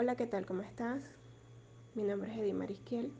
[0.00, 0.46] Hola, ¿qué tal?
[0.46, 1.02] ¿Cómo estás?
[1.96, 3.12] Mi nombre es Eddie Marisquiel.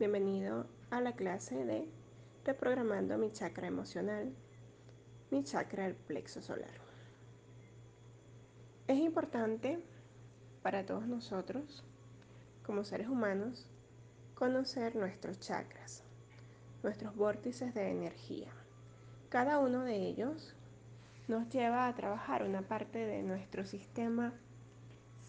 [0.00, 1.86] Bienvenido a la clase de
[2.44, 4.34] Reprogramando mi chakra emocional,
[5.30, 6.74] mi chakra del plexo solar.
[8.88, 9.84] Es importante
[10.62, 11.84] para todos nosotros,
[12.66, 13.68] como seres humanos,
[14.34, 16.02] conocer nuestros chakras,
[16.82, 18.50] nuestros vórtices de energía.
[19.28, 20.56] Cada uno de ellos
[21.28, 24.34] nos lleva a trabajar una parte de nuestro sistema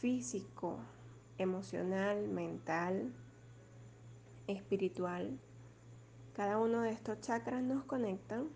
[0.01, 0.79] físico,
[1.37, 3.13] emocional, mental,
[4.47, 5.39] espiritual.
[6.35, 8.49] Cada uno de estos chakras nos conectan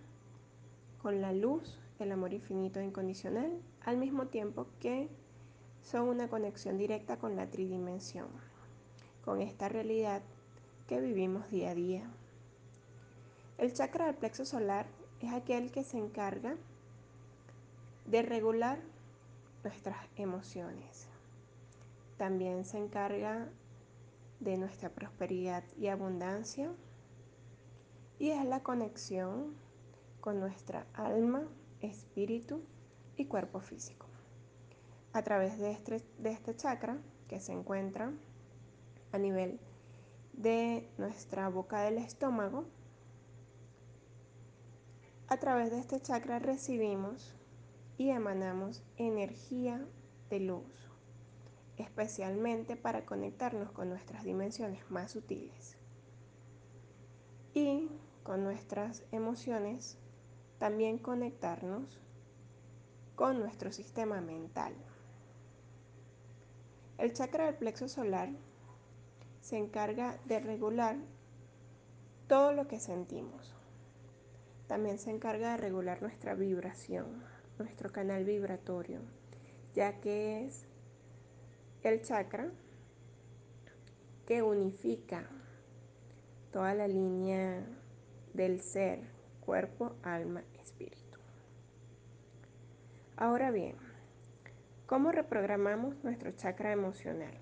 [1.04, 5.08] con la luz, el amor infinito e incondicional, al mismo tiempo que
[5.84, 8.28] son una conexión directa con la tridimensión,
[9.24, 10.24] con esta realidad
[10.88, 12.12] que vivimos día a día.
[13.60, 14.88] El chakra del plexo solar
[15.22, 16.56] es aquel que se encarga
[18.08, 18.80] de regular
[19.64, 21.08] nuestras emociones.
[22.18, 23.50] También se encarga
[24.40, 26.72] de nuestra prosperidad y abundancia
[28.20, 29.56] y es la conexión
[30.22, 31.48] con nuestra alma,
[31.82, 32.62] espíritu
[33.18, 34.08] y cuerpo físico.
[35.14, 38.14] A través de este, de este chakra que se encuentra
[39.12, 39.60] a nivel
[40.34, 42.66] de nuestra boca del estómago,
[45.28, 47.36] a través de este chakra recibimos
[47.98, 49.86] y emanamos energía
[50.30, 50.95] de luz
[51.78, 55.78] especialmente para conectarnos con nuestras dimensiones más sutiles.
[57.54, 57.90] Y
[58.24, 59.98] con nuestras emociones,
[60.58, 62.00] también conectarnos
[63.16, 64.74] con nuestro sistema mental.
[66.98, 68.30] El chakra del plexo solar
[69.42, 70.98] se encarga de regular
[72.28, 73.54] todo lo que sentimos.
[74.68, 77.24] También se encarga de regular nuestra vibración,
[77.60, 79.02] nuestro canal vibratorio,
[79.76, 80.66] ya que es
[81.90, 82.50] el chakra
[84.26, 85.30] que unifica
[86.52, 87.64] toda la línea
[88.34, 89.02] del ser,
[89.42, 91.20] cuerpo, alma, espíritu.
[93.18, 93.76] Ahora bien,
[94.88, 97.38] ¿cómo reprogramamos nuestro chakra emocional?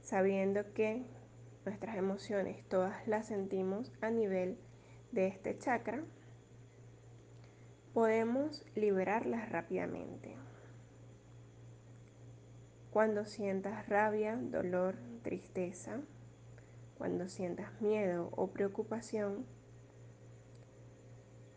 [0.00, 1.04] Sabiendo que
[1.64, 4.58] nuestras emociones todas las sentimos a nivel
[5.12, 6.02] de este chakra,
[7.94, 10.49] podemos liberarlas rápidamente.
[12.90, 16.00] Cuando sientas rabia, dolor, tristeza,
[16.98, 19.46] cuando sientas miedo o preocupación,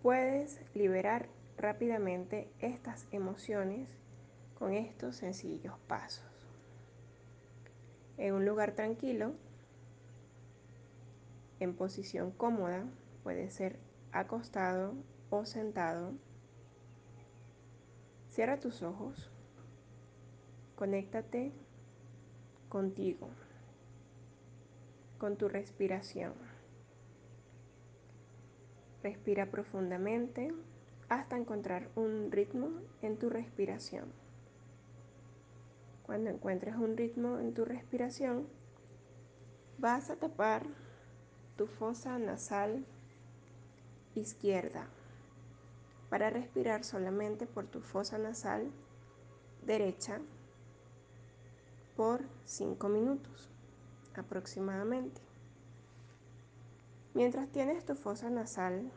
[0.04, 1.28] puedes liberar
[1.58, 3.90] rápidamente estas emociones
[4.60, 6.24] con estos sencillos pasos.
[8.18, 9.34] En un lugar tranquilo,
[11.60, 12.86] en posición cómoda,
[13.24, 13.80] puede ser
[14.12, 14.94] acostado
[15.32, 16.14] o sentado.
[18.30, 19.33] Cierra tus ojos
[20.76, 21.52] Conéctate
[22.68, 23.30] contigo,
[25.20, 26.34] con tu respiración.
[29.04, 30.52] Respira profundamente
[31.10, 32.72] hasta encontrar un ritmo
[33.04, 34.12] en tu respiración.
[36.08, 38.48] Cuando encuentres un ritmo en tu respiración,
[39.78, 40.66] vas a tapar
[41.56, 42.84] tu fosa nasal
[44.16, 44.88] izquierda
[46.10, 48.72] para respirar solamente por tu fosa nasal
[49.66, 50.20] derecha
[51.96, 53.50] por 5 minutos
[54.16, 55.22] aproximadamente.
[57.14, 58.92] Mientras tienes tu fosa nasal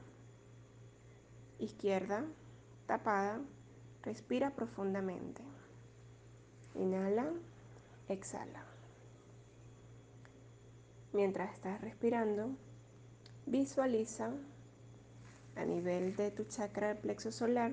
[1.58, 2.24] izquierda
[2.86, 3.40] tapada,
[4.02, 5.42] respira profundamente.
[6.74, 7.32] Inhala,
[8.08, 8.64] exhala.
[11.12, 12.50] Mientras estás respirando,
[13.46, 14.30] visualiza
[15.56, 17.72] a nivel de tu chakra del plexo solar,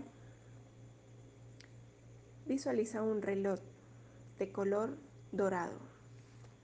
[2.46, 3.60] visualiza un reloj
[4.40, 4.98] de color
[5.34, 5.80] dorado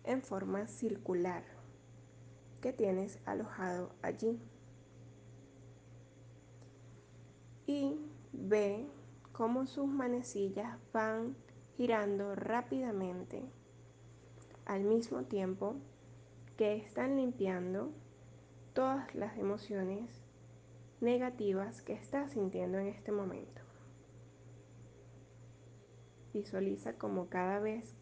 [0.04, 1.44] en forma circular
[2.62, 4.40] que tienes alojado allí.
[7.66, 8.00] Y
[8.32, 8.88] ve
[9.32, 11.36] cómo sus manecillas van
[11.78, 13.44] girando rápidamente
[14.66, 15.76] al mismo tiempo
[16.58, 17.92] que están limpiando
[18.74, 20.24] todas las emociones
[21.02, 23.62] negativas que estás sintiendo en este momento.
[26.34, 27.96] Visualiza como cada vez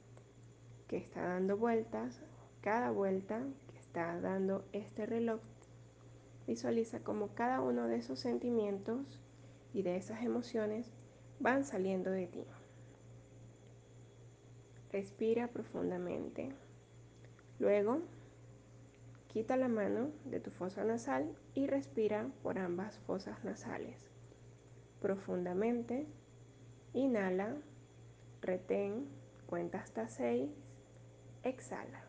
[0.87, 2.21] que está dando vueltas,
[2.61, 5.41] cada vuelta que está dando este reloj,
[6.47, 9.19] visualiza como cada uno de esos sentimientos
[9.73, 10.91] y de esas emociones
[11.39, 12.45] van saliendo de ti.
[14.91, 16.49] Respira profundamente.
[17.59, 18.01] Luego,
[19.27, 24.09] quita la mano de tu fosa nasal y respira por ambas fosas nasales.
[25.01, 26.07] Profundamente,
[26.93, 27.57] inhala
[28.41, 29.07] retén,
[29.45, 30.49] cuenta hasta 6,
[31.47, 32.03] exhala.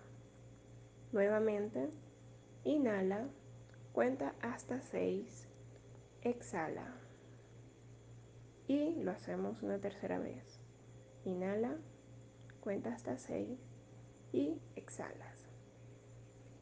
[1.12, 1.90] Nuevamente,
[2.64, 3.28] inhala,
[3.92, 5.48] cuenta hasta 6,
[6.22, 6.94] exhala.
[8.66, 10.60] Y lo hacemos una tercera vez.
[11.24, 11.76] Inhala,
[12.60, 13.58] cuenta hasta 6
[14.32, 15.48] y exhalas.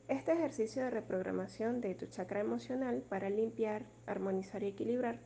[0.09, 5.19] Este ejercicio de reprogramación de tu chakra emocional para limpiar, armonizar y equilibrar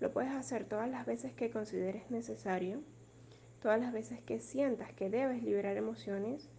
[0.00, 2.82] lo puedes hacer todas las veces que consideres necesario,
[3.60, 6.50] todas las veces que sientas que debes liberar emociones,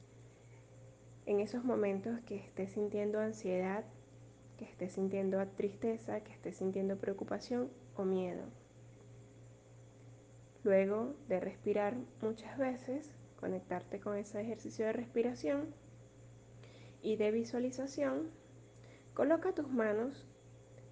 [1.29, 3.83] en esos momentos que estés sintiendo ansiedad,
[4.57, 8.45] que estés sintiendo tristeza, que estés sintiendo preocupación o miedo.
[10.63, 11.93] Luego de respirar
[12.23, 15.67] muchas veces, conectarte con ese ejercicio de respiración
[17.03, 18.31] y de visualización,
[19.13, 20.27] coloca tus manos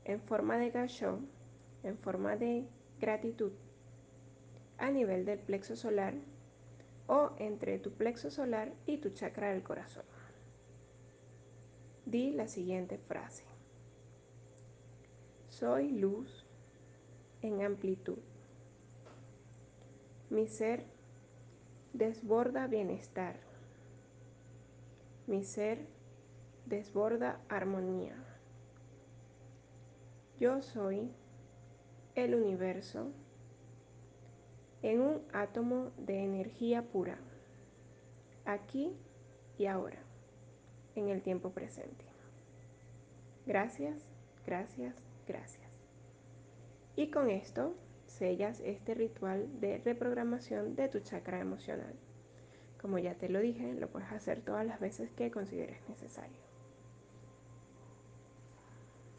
[0.06, 1.20] en forma de gacho,
[1.82, 2.68] en forma de
[3.00, 3.54] gratitud,
[4.78, 6.14] a nivel del plexo solar
[7.08, 10.04] o entre tu plexo solar y tu chakra del corazón.
[12.10, 13.44] Di la siguiente frase.
[15.50, 16.46] Soy luz
[17.42, 18.20] en amplitud.
[20.30, 20.86] Mi ser
[21.92, 23.36] desborda bienestar.
[25.26, 25.86] Mi ser
[26.66, 28.16] desborda armonía.
[30.40, 31.12] Yo soy
[32.16, 33.12] el universo
[34.82, 37.18] en un átomo de energía pura,
[38.46, 38.94] aquí
[39.58, 40.07] y ahora,
[41.00, 42.06] en el tiempo presente.
[43.46, 44.06] Gracias,
[44.46, 44.96] gracias,
[45.28, 45.72] gracias.
[46.96, 51.94] Y con esto sellas este ritual de reprogramación de tu chakra emocional.
[52.82, 56.47] Como ya te lo dije, lo puedes hacer todas las veces que consideres necesario.